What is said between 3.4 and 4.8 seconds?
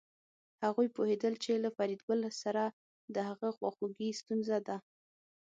خواخوږي ستونزه ده